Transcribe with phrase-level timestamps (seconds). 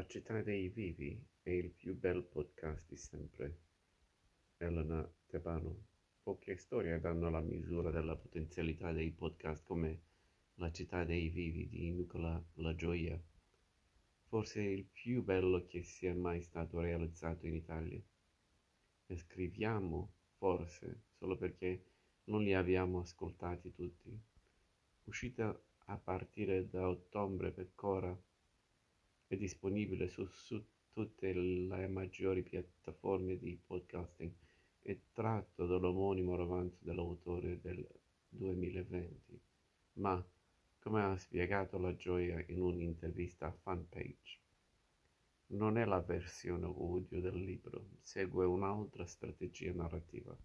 [0.00, 3.58] La città dei vivi è il più bel podcast di sempre.
[4.56, 5.88] Elena Tebano.
[6.22, 10.00] Poche storie danno la misura della potenzialità dei podcast come
[10.54, 13.22] La città dei vivi di Nicola La Gioia.
[14.22, 18.00] Forse il più bello che sia mai stato realizzato in Italia.
[19.06, 21.84] E scriviamo, forse, solo perché
[22.24, 24.18] non li abbiamo ascoltati tutti.
[25.04, 28.18] Uscita a partire da ottobre per Cora
[29.30, 30.60] è disponibile su, su
[30.92, 34.32] tutte le maggiori piattaforme di podcasting.
[34.80, 37.86] È tratto dall'omonimo romanzo dell'autore del
[38.28, 39.40] 2020,
[39.98, 40.20] ma
[40.80, 44.40] come ha spiegato la gioia in un'intervista a Fanpage,
[45.52, 50.36] non è la versione audio del libro, segue un'altra strategia narrativa.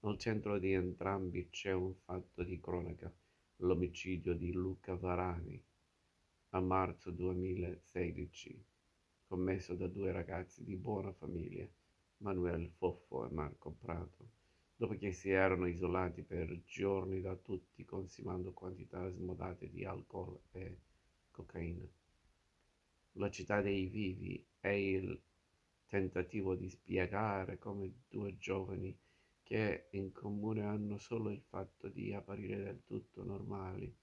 [0.00, 3.10] Al centro di entrambi c'è un fatto di cronaca,
[3.56, 5.64] l'omicidio di Luca Varani,
[6.54, 8.62] a marzo 2016,
[9.26, 11.66] commesso da due ragazzi di buona famiglia,
[12.18, 14.28] Manuel Foffo e Marco Prato,
[14.76, 20.76] dopo che si erano isolati per giorni da tutti consumando quantità smodate di alcol e
[21.30, 21.88] cocaina.
[23.12, 25.18] La città dei vivi è il
[25.86, 28.94] tentativo di spiegare come due giovani
[29.42, 34.00] che in comune hanno solo il fatto di apparire del tutto normali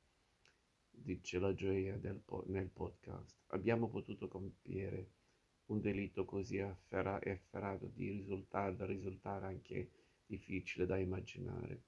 [1.01, 3.35] dice la gioia po- nel podcast.
[3.47, 5.11] Abbiamo potuto compiere
[5.67, 9.89] un delitto così effera- efferato di risultare, da risultare anche
[10.25, 11.83] difficile da immaginare.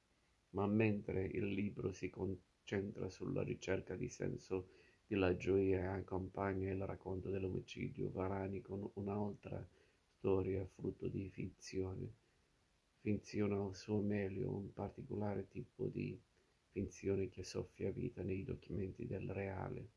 [0.52, 4.70] Ma mentre il libro si concentra sulla ricerca di senso
[5.08, 9.66] della gioia e accompagna il racconto dell'omicidio, Varani con un'altra
[10.18, 12.14] storia frutto di finzione.
[13.00, 16.18] Finziona al suo meglio un particolare tipo di
[16.72, 19.90] finzione che soffia vita nei documenti del reale,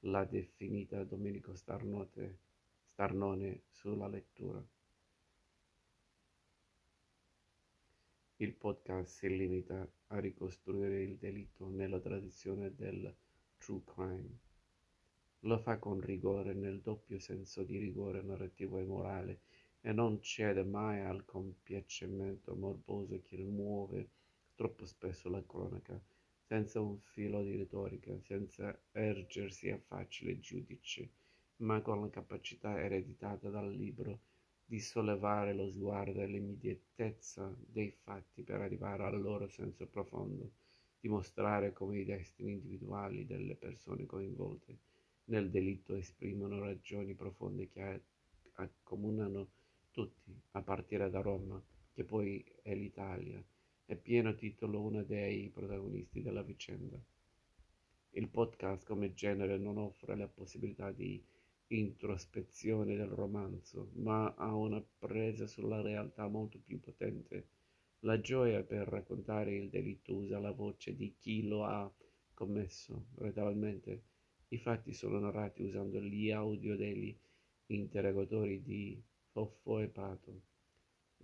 [0.00, 2.38] l'ha definita Domenico Starnote,
[2.92, 4.64] Starnone sulla lettura.
[8.36, 13.14] Il podcast si limita a ricostruire il delitto nella tradizione del
[13.58, 14.38] true crime.
[15.40, 19.40] Lo fa con rigore nel doppio senso di rigore narrativo e morale
[19.80, 24.10] e non cede mai al compiacimento morboso che muove
[24.54, 26.00] troppo spesso la cronaca
[26.50, 31.08] senza un filo di retorica, senza ergersi a facile giudice,
[31.58, 34.18] ma con la capacità ereditata dal libro
[34.64, 40.50] di sollevare lo sguardo all'immediatezza dei fatti per arrivare al loro senso profondo,
[40.98, 44.76] di mostrare come i destini individuali delle persone coinvolte
[45.26, 48.02] nel delitto esprimono ragioni profonde che
[48.54, 49.50] accomunano
[49.92, 51.62] tutti, a partire da Roma,
[51.92, 53.40] che poi è l'Italia
[53.90, 56.96] è pieno titolo uno dei protagonisti della vicenda.
[58.10, 61.20] Il podcast come genere non offre la possibilità di
[61.66, 67.48] introspezione del romanzo, ma ha una presa sulla realtà molto più potente.
[68.00, 71.92] La gioia per raccontare il delitto usa la voce di chi lo ha
[72.32, 74.04] commesso retalmente.
[74.50, 77.12] I fatti sono narrati usando gli audio degli
[77.66, 79.02] interrogatori di
[79.32, 80.49] Foffo e Pato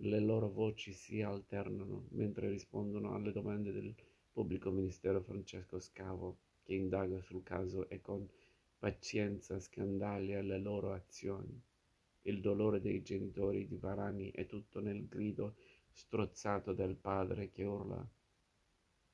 [0.01, 3.95] le loro voci si alternano mentre rispondono alle domande del
[4.31, 8.27] pubblico ministero Francesco Scavo, che indaga sul caso e con
[8.77, 11.59] pazienza scandaglia le loro azioni.
[12.23, 15.55] Il dolore dei genitori di Varani è tutto nel grido
[15.89, 18.07] strozzato del padre che urla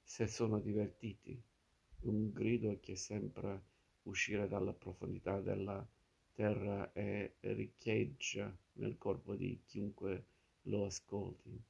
[0.01, 1.41] se sono divertiti,
[2.01, 3.61] un grido che sembra
[4.03, 5.88] uscire dalla profondità della
[6.33, 10.25] terra e riecheggia nel corpo di chiunque
[10.63, 11.62] lo ascolti.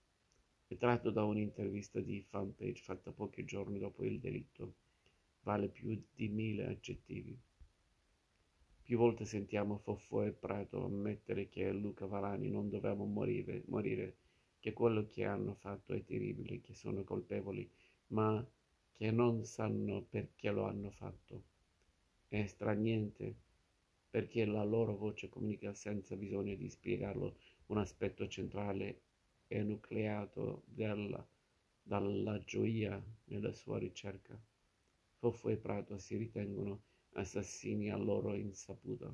[0.68, 4.76] È tratto da un'intervista di fanpage fatta pochi giorni dopo il delitto.
[5.42, 7.38] Vale più di mille aggettivi.
[8.84, 14.18] Più volte sentiamo Foffo e Prato ammettere che Luca Valani non dovevano morire, morire,
[14.60, 17.70] che quello che hanno fatto è terribile, che sono colpevoli,
[18.08, 18.46] ma
[18.92, 21.44] che non sanno perché lo hanno fatto.
[22.28, 23.36] È straniente
[24.10, 27.36] perché la loro voce comunica senza bisogno di spiegarlo
[27.68, 29.02] un aspetto centrale
[29.48, 31.26] e nucleato della,
[31.82, 34.40] dalla gioia nella sua ricerca.
[35.18, 36.82] Fofo e Prato si ritengono
[37.14, 39.14] assassini a loro insaputa,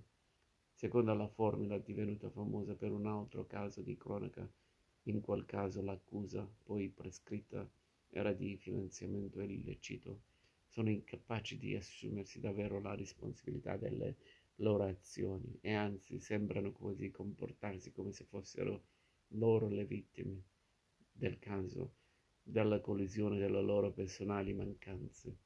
[0.73, 4.49] secondo la formula divenuta famosa per un altro caso di cronaca.
[5.03, 7.67] In quel caso l'accusa, poi prescritta,
[8.09, 10.21] era di finanziamento illecito.
[10.67, 14.15] Sono incapaci di assumersi davvero la responsabilità delle
[14.59, 18.83] loro azioni e anzi sembrano quasi comportarsi come se fossero
[19.33, 20.43] loro le vittime
[21.11, 21.93] del caso,
[22.41, 25.37] della collisione delle loro personali mancanze,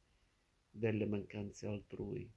[0.69, 2.29] delle mancanze altrui.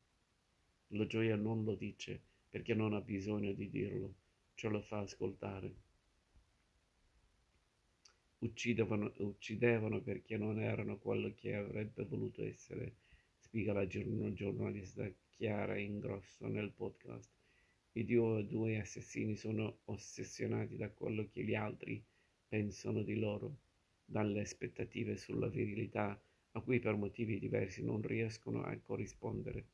[0.89, 4.15] La gioia non lo dice perché non ha bisogno di dirlo,
[4.55, 5.75] ce lo fa ascoltare.
[8.39, 12.97] Uccidevano, uccidevano perché non erano quello che avrebbe voluto essere,
[13.39, 17.31] spiega la giornalista Chiara Ingrosso nel podcast.
[17.93, 22.03] I due assassini sono ossessionati da quello che gli altri
[22.49, 23.59] pensano di loro,
[24.03, 26.19] dalle aspettative sulla virilità
[26.53, 29.67] a cui per motivi diversi non riescono a corrispondere,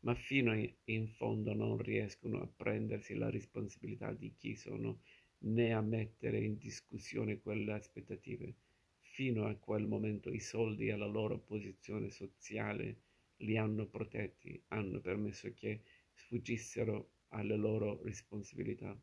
[0.00, 0.52] ma fino
[0.84, 5.00] in fondo non riescono a prendersi la responsabilità di chi sono
[5.38, 8.54] né a mettere in discussione quelle aspettative.
[9.00, 13.06] Fino a quel momento i soldi e la loro posizione sociale
[13.38, 15.82] li hanno protetti, hanno permesso che
[16.12, 18.98] sfuggissero alle loro responsabilità,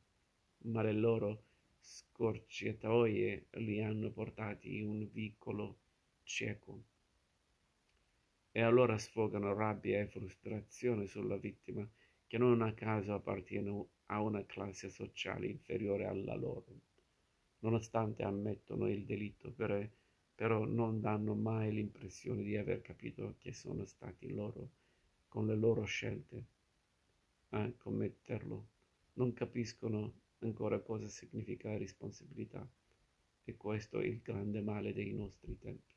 [0.64, 1.44] ma le loro
[1.80, 5.80] scorciatoie li hanno portati in un vicolo
[6.24, 6.84] cieco.
[8.52, 11.88] E allora sfogano rabbia e frustrazione sulla vittima,
[12.26, 16.82] che non a caso appartiene a una classe sociale inferiore alla loro.
[17.60, 19.80] Nonostante ammettono il delitto, però,
[20.36, 24.70] però non danno mai l'impressione di aver capito che sono stati loro,
[25.28, 26.46] con le loro scelte,
[27.50, 28.68] a commetterlo.
[29.14, 32.70] Non capiscono ancora cosa significa responsabilità.
[33.46, 35.95] E questo è il grande male dei nostri tempi.